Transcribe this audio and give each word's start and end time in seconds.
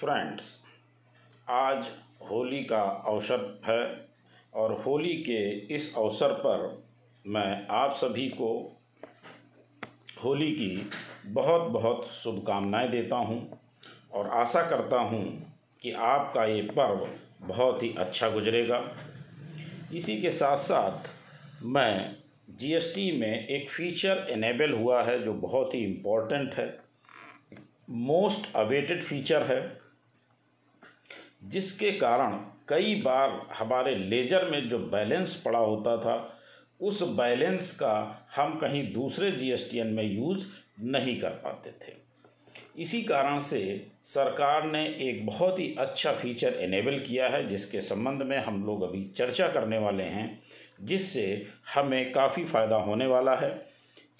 Friends 0.00 0.58
आज 1.50 1.86
होली 2.30 2.64
का 2.64 3.04
अवसर 3.06 3.60
है 3.64 4.08
और 4.54 4.72
होली 4.72 5.14
के 5.14 5.58
इस 5.74 5.96
अवसर 5.96 6.32
पर 6.32 6.84
मैं 7.26 7.66
आप 7.70 7.94
सभी 7.94 8.28
को 8.28 8.78
होली 10.24 10.52
की 10.52 10.90
बहुत 11.26 11.62
बहुत 11.62 12.10
शुभकामनाएँ 12.12 12.88
देता 12.88 13.16
हूँ 13.16 13.60
और 14.12 14.28
आशा 14.28 14.62
करता 14.62 14.96
हूँ 14.96 15.54
कि 15.82 15.92
आपका 15.92 16.44
ये 16.44 16.62
पर्व 16.62 17.08
बहुत 17.46 17.82
ही 17.82 17.94
अच्छा 17.98 18.30
गुजरेगा। 18.30 18.96
इसी 19.94 20.20
के 20.20 20.30
साथ 20.30 20.56
साथ 20.56 21.10
मैं 21.62 22.16
जीएसटी 22.50 23.20
में 23.20 23.48
एक 23.48 23.70
फ़ीचर 23.70 24.26
इनेबल 24.30 24.72
हुआ 24.72 25.02
है 25.02 25.22
जो 25.22 25.32
बहुत 25.32 25.74
ही 25.74 25.84
इम्पोर्टेंट 25.84 26.54
है। 26.54 26.80
मोस्ट 27.90 28.56
अवेटेड 28.56 29.02
फीचर 29.02 29.42
है। 29.42 29.79
जिसके 31.44 31.92
कारण 31.92 32.38
कई 32.68 32.94
बार 32.94 33.46
हमारे 33.58 33.94
लेजर 33.94 34.44
में 34.50 34.68
जो 34.68 34.78
बैलेंस 34.78 35.42
पड़ा 35.44 35.58
होता 35.58 35.96
था, 35.96 36.38
उस 36.80 37.02
बैलेंस 37.02 37.74
का 37.74 38.26
हम 38.36 38.58
कहीं 38.58 38.92
दूसरे 38.92 39.30
जीएसटीएन 39.30 39.86
में 39.86 40.04
यूज़ 40.04 40.46
नहीं 40.80 41.20
कर 41.20 41.30
पाते 41.30 41.70
थे। 41.70 41.92
इसी 42.82 43.02
कारण 43.02 43.40
से 43.40 43.86
सरकार 44.04 44.64
ने 44.64 44.84
एक 45.00 45.26
बहुत 45.26 45.58
ही 45.58 45.74
अच्छा 45.78 46.12
फीचर 46.12 46.54
इनेबल 46.54 46.98
किया 46.98 47.28
है, 47.28 47.48
जिसके 47.48 47.80
संबंध 47.80 48.22
में 48.22 48.38
हम 48.38 48.64
लोग 48.64 48.82
अभी 48.82 49.04
चर्चा 49.16 49.48
करने 49.48 49.78
वाले 49.78 50.02
हैं, 50.02 50.42
जिससे 50.82 51.46
हमें 51.74 52.12
काफ़ी 52.12 52.44
फ़ायदा 52.44 52.76
होने 52.76 53.06
वाला 53.06 53.34
है। 53.34 53.68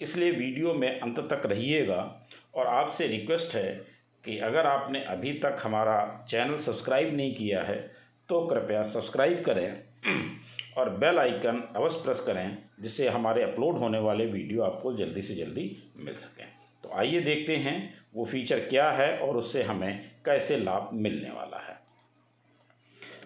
इसलिए 0.01 0.31
वीडियो 0.31 0.73
में 0.73 0.99
अंत 0.99 1.19
तक 1.19 1.41
रहिएगा 1.45 2.27
और 2.55 2.67
आपसे 2.67 3.07
रिक्वेस्ट 3.07 3.55
है 3.55 3.90
कि 4.25 4.37
अगर 4.37 4.65
आपने 4.65 5.03
अभी 5.03 5.33
तक 5.33 5.57
हमारा 5.63 6.25
चैनल 6.29 6.57
सब्सक्राइब 6.57 7.15
नहीं 7.15 7.35
किया 7.35 7.63
है 7.63 7.91
तो 8.29 8.47
कृपया 8.47 8.83
सब्सक्राइब 8.83 9.43
करें 9.45 9.83
और 10.77 10.89
बेल 10.89 11.19
आइकन 11.19 11.63
अवश्य 11.75 12.03
प्रेस 12.03 12.19
करें, 12.19 12.57
जिससे 12.79 13.07
हमारे 13.09 13.43
अपलोड 13.43 13.77
होने 13.77 13.99
वाले 13.99 14.25
वीडियो 14.25 14.63
आपको 14.63 14.93
जल्दी 14.93 15.21
से 15.21 15.35
जल्दी 15.35 15.83
मिल 15.97 16.15
सकें। 16.15 16.45
तो 16.83 16.89
आइए 16.93 17.19
देखते 17.19 17.55
हैं 17.55 17.93
वो 18.15 18.25
फीचर 18.25 18.59
क्या 18.59 18.91
है 18.91 19.17
और 19.17 19.37
उससे 19.37 19.63
हमें 19.63 20.11
कैसे 20.25 20.57
लाभ 20.57 20.89
मिलने 20.93 21.29
वाला 21.29 21.57
है। 21.57 21.79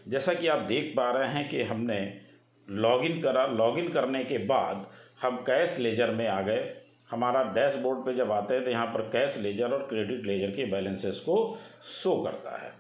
जैसा 0.07 0.33
कि 0.33 0.47
आप 0.47 0.59
देख 0.59 0.93
पा 0.97 1.11
रहे 1.11 1.29
हैं 1.29 1.49
कि 1.49 1.61
हमने 1.61 2.21
लॉगिन 2.69 3.21
करा, 3.21 3.45
लॉगिन 3.45 3.89
करने 3.89 4.23
के 4.23 4.37
बाद 4.37 4.87
हम 5.21 5.37
कैश 5.37 5.79
लेजर 5.79 6.11
में 6.11 6.27
आ 6.27 6.41
गए। 6.41 6.84
हमारा 7.09 7.43
डैशबोर्ड 7.53 7.99
पे 8.05 8.13
जब 8.13 8.31
आते 8.31 8.53
हैं 8.53 8.63
तो 8.63 8.71
यहाँ 8.71 8.85
पर 8.87 9.01
कैश 9.09 9.37
लेजर 9.37 9.73
और 9.73 9.85
क्रेडिट 9.89 10.25
लेजर 10.25 10.51
के 10.51 10.65
बैलेंसेस 10.65 11.19
को 11.19 11.35
शो 11.83 12.15
करता 12.23 12.57
है। 12.57 12.71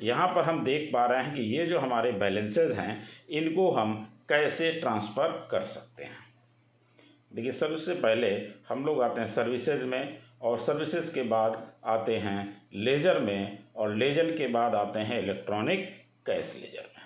यहाँ 0.00 0.26
पर 0.28 0.44
हम 0.44 0.62
देख 0.64 0.88
पा 0.92 1.04
रहे 1.06 1.22
हैं 1.24 1.34
कि 1.34 1.42
ये 1.56 1.66
जो 1.66 1.78
हमारे 1.78 2.12
बैलेंसेज 2.14 2.72
हैं, 2.72 3.02
इनको 3.30 3.70
हम 3.70 3.94
कैसे 4.28 4.70
ट्रांसफ़र 4.72 5.28
कर 5.50 5.62
सकते 5.64 6.04
हैं। 6.04 6.20
देखिए, 7.32 7.52
सबसे 7.52 7.94
पहले 7.94 8.28
हम 8.68 8.84
लोग 8.86 9.02
आते 9.02 9.20
हैं 9.20 9.26
सर्विसेज़ 9.28 9.84
में 9.84 10.18
और 10.42 10.58
सर्विसेज़ 10.60 11.12
के 11.14 11.22
बाद 11.24 11.62
आते 11.86 12.16
हैं 12.18 12.62
लेजर 12.74 13.20
में 13.20 13.58
और 13.76 13.94
लेजर 13.94 14.30
के 14.36 14.46
बाद 14.48 14.74
आते 14.74 15.00
हैं 15.00 15.22
इलेक्ट्रॉनिक 15.22 15.88
कैश 16.26 16.54
लेजर 16.56 16.88
में। 16.88 17.02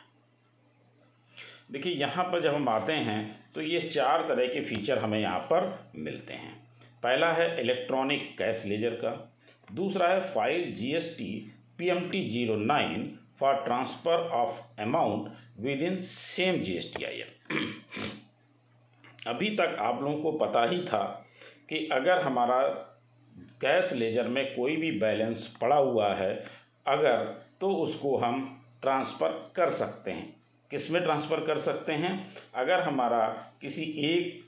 देखिए, 1.71 1.93
यहाँ 1.95 2.25
पर 2.25 2.43
जब 2.43 2.55
हम 2.55 2.69
आते 2.69 2.93
हैं 2.93 3.51
तो 3.55 3.61
ये 3.63 3.81
चार 3.81 4.23
तरह 4.29 4.47
के 4.47 4.61
फीचर 4.61 4.99
हमें 4.99 5.19
यहाँ 5.21 5.41
पर 5.43 5.91
मिलते 5.97 6.35
हैं। 6.35 6.66
पहला 7.03 7.33
है 7.33 7.61
इलेक्ट्रॉनिक 7.61 8.35
कैश 8.39 8.65
लेजर 8.67 8.95
का, 8.95 9.11
दूसरा 9.73 10.09
है 10.09 10.21
file 10.33 10.73
GST 10.75 11.53
PMT 11.79 12.29
zero 12.31 12.57
nine 12.57 13.19
for 13.41 13.55
transfer 13.55 14.29
of 14.35 14.81
amount 14.81 15.33
within 15.83 16.01
same 16.03 16.63
G 16.63 16.75
S 16.75 16.93
T 16.97 17.05
I 17.05 17.19
N 17.19 17.61
अभी 19.27 19.51
तक 19.57 19.77
आप 19.81 20.03
लोगों 20.03 20.19
को 20.23 20.33
पता 20.39 20.65
ही 20.71 20.81
था 20.83 21.03
कि 21.69 21.87
अगर 21.93 22.23
हमारा 22.23 22.61
कैश 23.61 23.93
लेजर 23.93 24.29
में 24.29 24.45
कोई 24.57 24.77
भी 24.77 24.91
बैलेंस 24.91 25.57
पड़ा 25.61 25.77
हुआ 25.77 26.15
है, 26.15 26.35
अगर 26.87 27.25
तो 27.61 27.71
उसको 27.75 28.17
हम 28.17 28.65
ट्रांसफ़र 28.83 29.31
कर 29.57 29.71
सकते 29.71 30.11
हैं। 30.11 30.35
किसमें 30.71 31.03
ट्रांसफ़र 31.03 31.41
कर 31.41 31.59
सकते 31.59 31.93
हैं? 31.93 32.13
अगर 32.55 32.81
हमारा 32.81 33.27
किसी 33.61 33.83
एक 33.83 34.46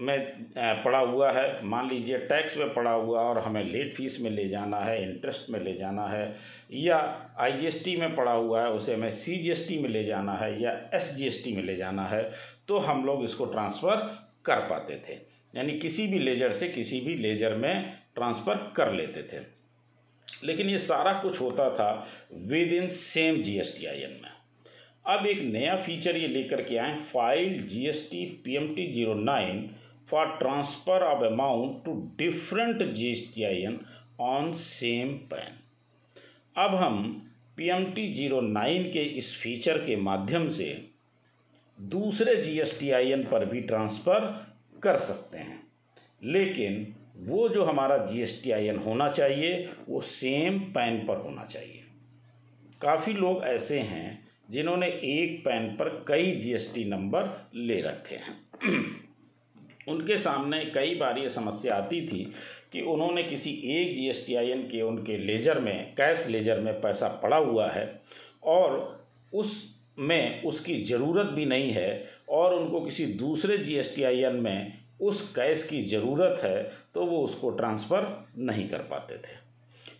में 0.00 0.18
पड़ा 0.54 0.98
हुआ 0.98 1.30
है। 1.32 1.64
मान 1.66 1.88
लीजिए 1.88 2.18
टैक्स 2.20 2.56
में 2.56 2.72
पड़ा 2.74 2.90
हुआ 2.90 3.20
और 3.20 3.38
हमें 3.38 3.62
लेट 3.64 3.94
फ़ीस 3.96 4.18
में 4.20 4.30
ले 4.30 4.48
जाना 4.48 4.78
है, 4.78 5.02
इंटरेस्ट 5.02 5.50
में 5.50 5.58
ले 5.60 5.74
जाना 5.74 6.06
है, 6.08 6.34
या 6.72 6.98
आईजीएसटी 7.40 7.96
में 7.96 8.14
पड़ा 8.16 8.32
हुआ 8.32 8.62
है, 8.62 8.70
उसे 8.70 8.94
हमें 8.94 9.10
सीजीएसटी 9.12 9.78
में 9.78 9.88
ले 9.90 10.04
जाना 10.04 10.32
है, 10.34 10.62
या 10.62 10.72
एसजीएसटी 10.94 11.52
में 11.56 11.62
ले 11.62 11.76
जाना 11.76 12.06
है 12.08 12.22
तो 12.68 12.78
हम 12.80 13.04
लोग 13.04 13.24
इसको 13.24 13.44
ट्रांसफ़र 13.46 13.96
कर 14.44 14.60
पाते 14.68 15.02
थे। 15.08 15.18
यानी 15.54 15.78
किसी 15.78 16.06
भी 16.06 16.18
लेजर 16.18 16.52
से 16.52 16.68
किसी 16.68 17.00
भी 17.00 17.14
लेजर 17.16 17.54
में 17.56 17.92
ट्रांसफ़र 18.14 18.72
कर 18.76 18.92
लेते 18.92 19.22
थे। 19.28 19.44
लेकिन 20.28 20.68
ये 20.70 20.78
सारा 20.80 21.12
कुछ 21.22 21.40
होता 21.40 21.68
था 21.70 21.92
within 22.72 22.88
same 22.90 23.42
G 23.42 23.58
S 23.58 23.76
T 23.78 23.86
I 23.86 24.00
N 24.00 24.20
में। 24.22 24.30
अब 25.06 25.26
एक 25.26 25.40
नया 25.44 25.76
फीचर 25.76 26.16
ये 26.16 26.26
लेकर 26.28 26.62
के 26.62 26.76
आए 26.78 26.96
file 27.12 27.58
G 27.68 27.86
S 27.88 28.06
T 28.10 28.24
P 28.44 28.56
M 28.56 28.74
T 28.74 28.86
zero 28.92 29.14
nine 29.14 29.68
for 30.10 30.26
transfer 30.38 30.98
of 31.08 31.22
amount 31.22 31.84
to 31.84 31.92
different 32.18 32.78
GSTIN 32.94 33.80
on 34.18 34.52
same 34.60 35.12
PAN. 35.32 35.50
अब 36.56 36.74
हम 36.74 36.96
P 37.56 37.68
M 37.68 37.84
T 37.92 38.12
zero 38.12 38.40
nine 38.40 38.90
के 38.92 39.02
इस 39.18 39.34
फीचर 39.42 39.78
के 39.78 39.96
माध्यम 39.96 40.48
से 40.50 40.70
दूसरे 41.78 42.36
G 42.36 42.58
S 42.60 42.78
T 42.80 42.90
I 42.90 43.10
N 43.12 43.22
पर 43.24 43.44
भी 43.44 43.60
ट्रांसफ़र 43.60 44.26
कर 44.82 44.96
सकते 44.96 45.38
हैं। 45.38 45.60
लेकिन 46.22 46.86
वो 47.28 47.48
जो 47.48 47.64
हमारा 47.64 47.96
G 48.06 48.22
S 48.22 48.40
T 48.44 48.50
I 48.50 48.66
N 48.66 48.78
होना 48.78 49.08
चाहिए, 49.08 49.68
वो 49.88 50.00
सेम 50.00 50.58
पैन 50.74 50.98
पर 51.06 51.16
होना 51.16 51.44
चाहिए। 51.44 51.84
काफ़ी 52.82 53.12
लोग 53.12 53.44
ऐसे 53.44 53.78
हैं 53.80 54.28
जिन्होंने 54.50 54.86
एक 54.86 55.38
पैन 55.44 55.68
पर 55.76 55.88
कई 56.08 56.30
जी 56.36 56.52
एस 56.54 56.70
टी 56.74 56.84
नंबर 56.84 57.30
ले 57.54 57.80
रखे 57.80 58.16
हैं। 58.16 58.38
उनके 59.88 60.18
सामने 60.18 60.64
कई 60.64 60.94
बार 60.94 61.18
ये 61.18 61.28
समस्या 61.28 61.74
आती 61.74 62.08
थी 62.08 62.32
कि 62.72 62.80
उन्होंने 62.80 63.22
किसी 63.22 63.50
एक 63.50 63.96
G 63.96 64.08
S 64.08 64.24
T 64.26 64.34
I 64.34 64.50
N 64.50 64.62
के 64.62 64.82
उनके 64.82 65.18
लेजर 65.18 65.60
में, 65.60 65.92
कैश 65.92 66.26
लेजर 66.26 66.60
में 66.60 66.80
पैसा 66.80 67.08
पड़ा 67.08 67.36
हुआ 67.36 67.70
है 67.70 68.00
और 68.44 69.00
उस 69.34 69.80
में 69.98 70.42
उसकी 70.42 70.82
ज़रूरत 70.84 71.26
भी 71.26 71.44
नहीं 71.46 71.70
है 71.70 72.08
और 72.28 72.54
उनको 72.54 72.80
किसी 72.80 73.06
दूसरे 73.06 73.58
G 73.58 73.76
S 73.76 73.96
T 73.96 74.02
I 74.02 74.20
N 74.20 74.36
में 74.36 74.72
उस 75.00 75.32
कैश 75.34 75.64
की 75.64 75.82
ज़रूरत 75.82 76.40
है 76.42 76.70
तो 76.94 77.06
वो 77.06 77.24
उसको 77.24 77.50
ट्रांसफ़र 77.50 78.28
नहीं 78.38 78.68
कर 78.68 78.78
पाते 78.78 79.14
थे। 79.14 79.50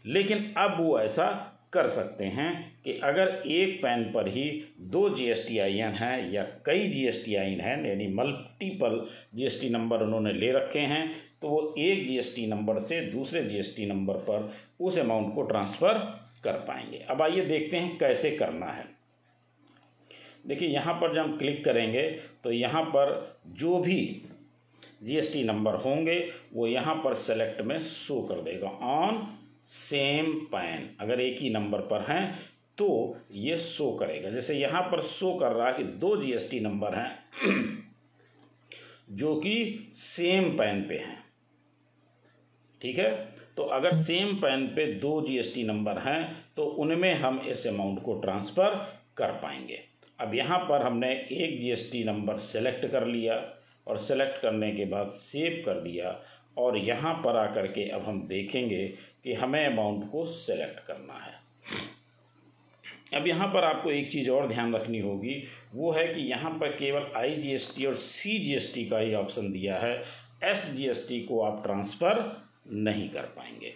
लेकिन 0.07 0.55
अब 0.57 0.81
वो 0.81 1.01
ऐसा 1.01 1.57
कर 1.73 1.87
सकते 1.89 2.25
हैं 2.27 2.51
कि 2.85 2.93
अगर 3.05 3.29
एक 3.47 3.77
पैन 3.83 4.03
पर 4.13 4.29
ही 4.29 4.45
दो 4.93 5.09
G 5.11 5.27
S 5.31 5.45
T 5.49 5.59
I 5.59 5.79
N 5.79 5.93
हैं 5.95 6.31
या 6.33 6.43
कई 6.67 6.89
G 6.89 7.07
S 7.07 7.23
T 7.25 7.35
I 7.35 7.53
N 7.53 7.61
हैं, 7.61 7.89
यानी 7.89 8.07
multiple 8.09 9.07
G 9.35 9.45
S 9.47 9.61
T 9.61 9.69
number 9.71 10.03
उन्होंने 10.03 10.33
ले 10.33 10.51
रखे 10.53 10.79
हैं 10.79 11.11
तो 11.43 11.49
वो 11.49 11.75
एक 11.79 12.07
जी 12.07 12.17
एस 12.19 12.35
टी 12.37 12.47
नंबर 12.47 12.79
से 12.81 13.01
दूसरे 13.03 13.43
जी 13.45 13.59
एस 13.59 13.75
टी 13.77 13.87
नंबर 13.87 14.15
पर 14.29 14.51
उस 14.81 14.99
अमाउंट 14.99 15.35
को 15.35 15.43
ट्रांसफ़र 15.43 15.99
कर 16.45 16.59
पाएँगे। 16.61 16.99
अब 17.11 17.23
आइए 17.23 17.45
देखते 17.45 17.77
हैं 17.77 17.97
कैसे 17.99 18.31
करना 18.33 18.67
है। 18.67 18.85
देखिए, 20.47 20.69
यहाँ 20.69 20.95
पर 20.95 21.15
जब 21.15 21.21
हम 21.21 21.37
क्लिक 21.39 21.65
करेंगे 21.65 22.03
तो 22.45 22.53
यहाँ 22.53 22.83
पर 22.87 23.39
जो 23.49 23.79
भी 23.79 24.23
जीएसटी 25.03 25.43
नंबर 25.45 25.75
होंगे, 25.77 26.19
वो 26.55 26.67
यहाँ 26.67 26.95
पर 26.95 27.15
सेलेक्ट 27.17 27.61
में 27.63 27.79
शो 27.81 28.21
कर 28.23 28.41
देगा। 28.43 28.69
ऑन 28.69 29.27
सेम 29.71 30.33
पैन, 30.53 30.89
अगर 31.01 31.21
एक 31.21 31.41
ही 31.41 31.51
नंबर 31.51 31.81
पर 31.87 32.01
हैं 32.03 32.39
तो 32.79 33.17
ये 33.33 33.57
शो 33.59 33.91
करेगा। 33.93 34.31
जैसे 34.31 34.55
यहाँ 34.55 34.83
पर 34.83 35.03
शो 35.05 35.33
कर 35.35 35.53
रहा 35.53 35.67
है 35.67 35.73
कि 35.73 35.83
दो 35.83 36.17
जीएसटी 36.17 36.61
नंबर 36.61 36.95
हैं, 36.95 37.11
जो 39.11 39.35
कि 39.37 39.91
सेम 39.93 40.51
पैन 40.59 40.83
पे 40.83 40.95
हैं। 40.97 41.19
ठीक 42.81 42.99
है? 42.99 43.11
तो 43.57 43.63
अगर 43.65 43.97
सेम 43.97 44.35
पैन 44.37 44.67
पे 44.67 44.87
दो 44.95 45.21
जीएसटी 45.21 45.63
नंबर 45.65 45.99
हैं 45.99 46.23
तो 46.57 46.65
उनमें 46.65 47.15
हम 47.17 47.41
इस 47.49 47.67
अमाउंट 47.67 48.03
को 48.03 48.19
ट्रांसफ़र 48.21 48.75
कर 49.17 49.33
पाएँगे। 49.43 49.79
अब 50.19 50.35
यहाँ 50.35 50.59
पर 50.61 50.83
हमने 50.83 51.13
एक 51.13 51.59
जीएसटी 51.61 52.05
नंबर 52.05 52.39
सेलेक्ट 52.39 52.87
कर 52.87 53.07
लिया 53.07 53.35
और 53.87 53.99
सेलेक्ट 54.01 54.41
करने 54.43 54.71
के 54.73 54.85
बाद 54.87 55.11
सेव 55.15 55.63
कर 55.67 55.81
दिया 55.81 56.21
और 56.59 56.77
यहाँ 56.79 57.15
पर 57.25 57.37
आकर 57.39 57.67
के 57.67 57.89
अब 57.89 58.03
हम 58.03 58.21
देखेंगे 58.29 58.93
कि 59.25 59.35
हमें 59.35 59.65
अमाउंट 59.67 60.11
को 60.11 60.25
सेलेक्ट 60.27 60.81
करना 60.87 61.15
है। 61.17 61.39
अब 63.15 63.27
यहाँ 63.27 63.47
पर 63.49 63.65
आपको 63.65 63.91
एक 63.91 64.11
चीज़ 64.13 64.31
और 64.31 64.49
ध्यान 64.49 64.75
रखनी 64.75 64.99
होगी, 65.01 65.43
वो 65.75 65.91
है 65.93 66.07
कि 66.09 66.21
यहाँ 66.23 66.51
पर 66.53 66.77
केवल 66.77 67.11
आई 67.17 67.37
जी 67.37 67.53
एस 67.53 67.73
टी 67.77 67.87
और 67.87 67.95
सी 67.97 68.39
जी 68.39 68.55
एस 68.55 68.73
टी 68.75 68.85
का 68.85 68.99
ही 68.99 69.15
ऑप्शन 69.15 69.53
दिया 69.53 69.79
है। 69.79 69.95
एस 70.45 70.71
जी 70.75 70.87
एस 70.89 71.05
टी 71.09 71.21
को 71.21 71.41
आप 71.43 71.63
ट्रांसफ़र 71.63 72.25
नहीं 72.69 73.09
कर 73.11 73.23
पाएँगे। 73.37 73.75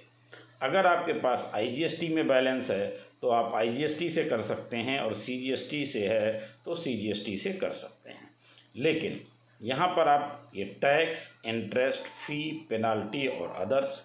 अगर 0.63 0.87
आपके 0.87 1.13
पास 1.13 1.51
आईजीएसटी 1.55 2.09
में 2.09 2.27
बैलेंस 2.29 2.71
है 2.71 2.87
तो 3.23 3.29
आप 3.31 3.55
आईजीएसटी 3.55 4.09
से 4.11 4.25
कर 4.25 4.43
सकते 4.43 4.77
हैं 4.77 4.99
और 5.01 5.15
सीजीएसटी 5.17 5.85
से 5.87 6.07
है 6.09 6.33
तो 6.65 6.75
सीजीएसटी 6.75 7.37
से 7.39 7.53
कर 7.53 7.73
सकते 7.73 8.11
हैं। 8.11 8.31
लेकिन 8.77 9.21
यहाँ 9.61 9.89
पर 9.89 10.09
आप 10.09 10.53
ये 10.57 10.65
टैक्स 10.83 11.29
इंटरेस्ट 11.47 12.07
फ़ी 12.27 12.41
पेनाल्टी 12.71 13.27
और 13.29 13.55
अदर्स 13.57 14.03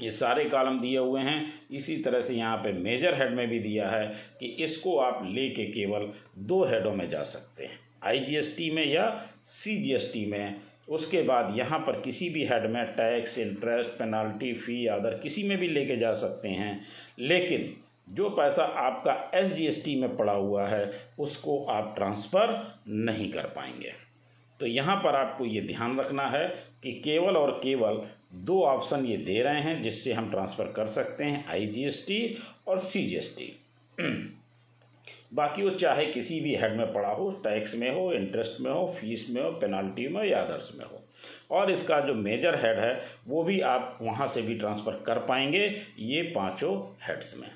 ये 0.00 0.10
सारे 0.10 0.44
कॉलम 0.44 0.80
दिए 0.80 0.98
हुए 0.98 1.20
हैं। 1.20 1.52
इसी 1.70 1.96
तरह 1.96 2.20
से 2.20 2.34
यहाँ 2.34 2.56
पे 2.56 2.72
मेजर 2.72 3.14
हेड 3.14 3.34
में 3.34 3.48
भी 3.48 3.58
दिया 3.58 3.88
है 3.90 4.06
कि 4.40 4.46
इसको 4.46 4.96
आप 4.98 5.22
लेके 5.26 5.64
केवल 5.64 6.12
दो 6.38 6.64
हेडों 6.64 6.94
में 6.94 7.10
जा 7.10 7.22
सकते 7.22 7.64
हैं। 7.64 7.78
आईजीएसटी 8.04 8.70
में 8.70 8.84
या 8.86 9.24
सीजीएसटी 9.42 10.26
में। 10.26 10.60
उसके 10.88 11.22
बाद 11.22 11.58
यहाँ 11.58 11.78
पर 11.78 12.00
किसी 12.00 12.28
भी 12.30 12.44
हेड 12.44 12.70
में 12.70 12.84
टैक्स 12.86 13.38
इंटरेस्ट 13.38 13.90
पेनल्टी 13.90 14.52
फ़ी 14.54 14.86
आदर 14.86 15.18
किसी 15.18 15.42
में 15.42 15.58
भी 15.58 15.68
लेके 15.68 15.96
जा 15.96 16.12
सकते 16.14 16.48
हैं। 16.48 16.86
लेकिन 17.18 17.74
जो 18.14 18.28
पैसा 18.28 18.62
आपका 18.62 19.30
एसजीएसटी 19.34 19.94
में 20.00 20.16
पड़ा 20.16 20.32
हुआ 20.32 20.66
है, 20.66 20.92
उसको 21.18 21.64
आप 21.64 21.92
ट्रांसफ़र 21.96 22.74
नहीं 22.88 23.32
कर 23.32 23.42
पाएँगे। 23.42 23.92
तो 24.60 24.66
यहाँ 24.66 24.96
पर 24.96 25.16
आपको 25.16 25.44
ये 25.44 25.60
ध्यान 25.60 26.00
रखना 26.00 26.26
है 26.28 26.48
कि 26.82 26.92
केवल 26.92 27.36
और 27.36 27.50
केवल 27.50 28.02
दो 28.34 28.62
ऑप्शन 28.62 29.06
ये 29.06 29.16
दे 29.16 29.42
रहे 29.42 29.60
हैं 29.60 29.82
जिससे 29.82 30.12
हम 30.12 30.30
ट्रांसफ़र 30.30 30.64
कर 30.64 30.86
सकते 30.86 31.24
हैं 31.24 31.48
आईजीएसटी 31.48 32.38
और 32.68 32.80
सीजीएसटी 32.80 33.52
बाकी 35.34 35.62
वो 35.62 35.70
चाहे 35.70 36.06
किसी 36.06 36.40
भी 36.40 36.54
हेड 36.56 36.76
में 36.76 36.92
पड़ा 36.92 37.08
हो 37.08 37.30
टैक्स 37.30 37.74
में 37.74 37.94
हो 37.94 38.12
इंटरेस्ट 38.12 38.60
में 38.60 38.70
हो 38.70 38.96
फ़ीस 39.00 39.26
में 39.30 39.42
हो 39.42 39.50
पेनाल्टी 39.50 40.08
में 40.08 40.20
हो 40.20 40.26
या 40.26 40.40
अदर्स 40.40 40.72
में 40.78 40.84
हो। 40.84 41.02
और 41.50 41.70
इसका 41.70 42.00
जो 42.00 42.14
मेजर 42.14 42.54
हेड 42.54 42.78
है, 42.78 43.02
वो 43.28 43.42
भी 43.42 43.60
आप 43.60 43.98
वहाँ 44.02 44.28
से 44.28 44.42
भी 44.42 44.54
ट्रांसफ़र 44.54 44.92
कर 45.06 45.18
पाएँगे 45.18 45.82
ये 45.98 46.22
पाँचों 46.22 46.96
हेड्स 47.08 47.36
में। 47.36 47.48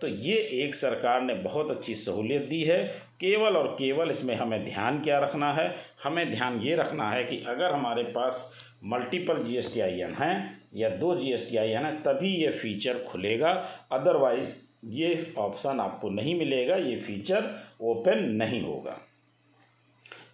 तो 0.00 0.08
ये 0.08 0.34
एक 0.34 0.74
सरकार 0.74 1.22
ने 1.22 1.34
बहुत 1.34 1.70
अच्छी 1.70 1.94
सहूलियत 1.94 2.42
दी 2.42 2.62
है। 2.64 2.84
केवल 3.20 3.56
और 3.56 3.66
केवल 3.66 4.10
इसमें 4.10 4.34
हमें 4.34 4.64
ध्यान 4.64 5.00
क्या 5.00 5.18
रखना 5.18 5.52
है? 5.52 5.76
हमें 6.04 6.30
ध्यान 6.30 6.60
ये 6.60 6.76
रखना 6.76 7.10
है 7.10 7.24
कि 7.24 7.44
अगर 7.48 7.72
हमारे 7.72 8.02
पास 8.02 8.65
मल्टीपल 8.86 9.42
जी 9.44 9.56
एस 9.56 9.74
हैं, 10.20 10.60
या 10.74 10.88
दो 10.90 11.14
G 11.14 11.32
S 11.32 11.48
T 11.50 11.56
I 11.56 11.70
N 11.70 11.84
है, 11.84 11.92
तभी 12.02 12.34
ये 12.34 12.50
फीचर 12.52 12.98
खुलेगा। 13.02 13.50
अदरवाइज़ 13.92 14.54
ये 14.86 15.32
ऑप्शन 15.38 15.80
आपको 15.80 16.10
नहीं 16.10 16.34
मिलेगा, 16.34 16.76
ये 16.76 16.96
फीचर 16.96 17.50
ओपन 17.82 18.24
नहीं 18.32 18.60
होगा। 18.62 18.98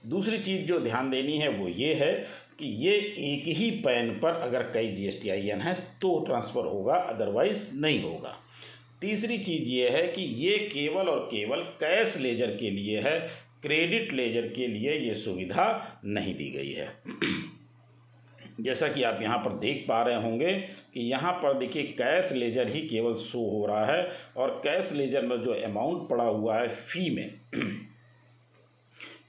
दूसरी 0.07 0.39
चीज़ 0.39 0.67
जो 0.67 0.79
ध्यान 0.81 1.11
देनी 1.11 1.39
है, 1.39 1.49
वो 1.49 1.69
ये 1.69 1.93
है 1.95 2.13
कि 2.59 2.67
ये 2.79 2.95
एक 3.25 3.45
ही 3.49 3.71
पैन 3.85 4.11
पर 4.15 4.41
अगर 4.41 4.63
कई 4.75 4.89
G 4.89 5.07
S 5.07 5.21
T 5.23 5.31
I 5.31 5.49
N 5.49 5.61
है 5.61 5.75
तो 6.03 6.19
ट्रांसफ़र 6.27 6.67
होगा 6.67 6.95
अदरवाइज़ 6.95 7.69
नहीं 7.75 8.03
होगा। 8.03 8.35
तीसरी 9.01 9.39
चीज़ 9.39 9.71
ये 9.71 9.89
है 9.89 10.07
कि 10.09 10.23
ये 10.41 10.59
केवल 10.69 11.09
और 11.09 11.19
केवल 11.31 11.63
कैश 11.81 12.17
लेजर 12.17 12.57
के 12.57 12.71
लिए 12.71 13.01
है, 13.01 13.19
क्रेडिट 13.63 14.13
लेजर 14.13 14.49
के 14.49 14.67
लिए 14.67 14.99
ये 14.99 15.15
सुविधा 15.15 15.67
नहीं 16.05 16.35
दी 16.35 16.51
गई 16.51 16.73
है। 16.73 16.89
जैसा 18.61 18.89
कि 18.89 19.03
आप 19.03 19.23
यहाँ 19.23 19.39
पर 19.39 19.53
देख 19.59 19.85
पा 19.89 20.03
रहे 20.03 20.23
होंगे 20.23 20.53
कि 20.95 21.01
यहाँ 21.03 21.33
पर 21.35 21.59
देखिए 21.59 21.83
कैश 21.99 22.33
लेजर 22.33 22.69
ही 22.69 22.81
केवल 22.89 23.15
शो 23.23 23.49
हो 23.51 23.65
रहा 23.67 23.87
है 23.87 24.11
और 24.37 24.51
कैश 24.65 24.93
लेजर 24.93 25.27
में 25.27 25.37
जो 25.43 25.53
अमाउंट 25.65 26.09
पड़ा 26.11 26.25
हुआ 26.25 26.59
है 26.59 26.69
फ़ी 26.69 27.09
में, 27.11 27.31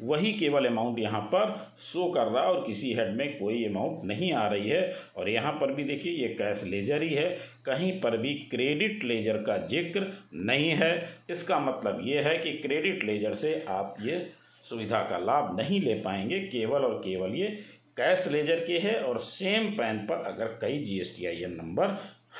वही 0.01 0.31
केवल 0.33 0.65
अमाउंट 0.65 0.99
यहाँ 0.99 1.21
पर 1.33 1.55
शो 1.81 2.09
कर 2.11 2.27
रहा 2.27 2.43
है 2.43 2.49
और 2.49 2.63
किसी 2.67 2.93
हेड 2.93 3.15
में 3.17 3.37
कोई 3.39 3.63
अमाउंट 3.65 4.03
नहीं 4.05 4.31
आ 4.33 4.47
रही 4.47 4.69
है। 4.69 4.81
और 5.17 5.29
यहाँ 5.29 5.51
पर 5.53 5.73
भी 5.73 5.83
देखिए 5.83 6.13
ये 6.13 6.27
कैश 6.33 6.63
लेजर 6.63 7.01
ही 7.03 7.09
है, 7.09 7.29
कहीं 7.65 7.91
पर 8.01 8.17
भी 8.17 8.33
क्रेडिट 8.51 9.03
लेजर 9.03 9.37
का 9.43 9.57
ज़िक्र 9.67 10.07
नहीं 10.45 10.69
है। 10.71 10.93
इसका 11.29 11.59
मतलब 11.61 12.01
ये 12.03 12.21
है 12.21 12.37
कि 12.37 12.51
क्रेडिट 12.57 13.03
लेजर 13.03 13.35
से 13.35 13.53
आप 13.69 13.95
ये 14.01 14.25
सुविधा 14.65 14.99
का 15.03 15.17
लाभ 15.17 15.55
नहीं 15.57 15.79
ले 15.81 15.93
पाएँगे, 15.95 16.39
केवल 16.41 16.83
और 16.83 16.93
केवल 16.99 17.35
ये 17.35 17.47
कैश 17.97 18.27
लेजर 18.27 18.59
के 18.59 18.79
है 18.79 18.99
और 19.03 19.19
सेम 19.19 19.69
पैन 19.71 19.97
पर 19.97 20.15
अगर 20.15 20.47
कई 20.61 20.79
G 20.83 20.99
S 20.99 21.15
T 21.17 21.25
I 21.25 21.35
N 21.35 21.55
number 21.55 21.87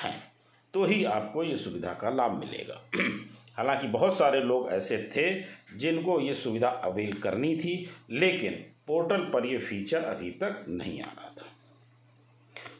हैं 0.02 0.32
तो 0.74 0.84
ही 0.84 1.04
आपको 1.04 1.44
ये 1.44 1.56
सुविधा 1.56 1.92
का 1.92 2.10
लाभ 2.10 2.32
मिलेगा। 2.32 2.90
हालाँकि 3.56 3.86
बहुत 3.86 4.18
सारे 4.18 4.40
लोग 4.40 4.70
ऐसे 4.72 5.10
थे 5.16 5.40
जिनको 5.78 6.20
ये 6.20 6.34
सुविधा 6.34 6.68
अवेल 6.68 7.12
करनी 7.12 7.56
थी, 7.56 7.90
लेकिन 8.10 8.52
पोर्टल 8.86 9.18
पर 9.18 9.46
ये 9.46 9.58
फीचर 9.58 10.04
अभी 10.04 10.30
तक 10.30 10.64
नहीं 10.68 11.00
आ 11.02 11.06
रहा 11.06 11.34
था। 11.38 11.46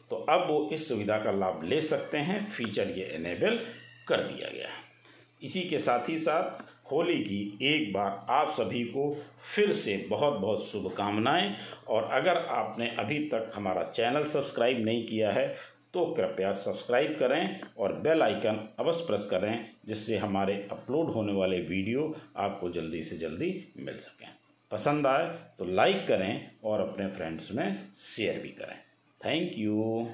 तो 0.09 0.15
अब 0.15 0.47
वो 0.49 0.69
इस 0.73 0.87
सुविधा 0.89 1.17
का 1.17 1.31
लाभ 1.31 1.63
ले 1.63 1.81
सकते 1.81 2.17
हैं 2.17 2.49
फीचर 2.49 2.89
ये 2.89 3.05
इनेबल 3.05 3.59
कर 4.07 4.17
दिया 4.17 4.49
गया 4.49 4.67
है। 4.67 4.84
इसी 5.41 5.61
के 5.61 5.79
साथ 5.79 6.09
ही 6.09 6.17
साथ 6.19 6.63
होली 6.91 7.17
की 7.19 7.57
एक 7.67 7.91
बार 7.93 8.25
आप 8.29 8.53
सभी 8.53 8.83
को 8.85 9.09
फिर 9.55 9.71
से 9.73 9.95
बहुत 10.09 10.39
बहुत 10.39 10.65
शुभकामनाएँ। 10.67 11.55
और 11.87 12.03
अगर 12.13 12.37
आपने 12.37 12.87
अभी 12.99 13.19
तक 13.29 13.51
हमारा 13.55 13.83
चैनल 13.95 14.25
सब्सक्राइब 14.25 14.83
नहीं 14.85 15.05
किया 15.07 15.31
है 15.31 15.47
तो 15.93 16.05
कृपया 16.07 16.51
सब्सक्राइब 16.53 17.15
करें 17.19 17.61
और 17.79 17.93
बेल 17.99 18.21
आइकन 18.21 18.59
अवश्य 18.79 19.05
प्रेस 19.07 19.27
करें, 19.31 19.65
जिससे 19.87 20.17
हमारे 20.17 20.55
अपलोड 20.71 21.11
होने 21.11 21.33
वाले 21.33 21.59
वीडियो 21.59 22.15
आपको 22.37 22.69
जल्दी 22.69 23.03
से 23.03 23.17
जल्दी 23.17 23.49
मिल 23.77 23.97
सकें। 23.97 24.27
पसंद 24.71 25.07
आए 25.07 25.27
तो 25.59 25.65
लाइक 25.65 26.05
करें 26.07 26.51
और 26.63 26.81
अपने 26.81 27.07
फ्रेंड्स 27.07 27.51
में 27.51 27.77
शेयर 27.97 28.41
भी 28.41 28.49
करें। 28.51 28.77
Thank 29.21 29.57
you. 29.57 30.07